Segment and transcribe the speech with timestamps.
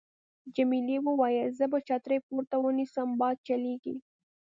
[0.55, 3.95] جميلې وويل:: زه به چترۍ پورته ونیسم، باد چلېږي.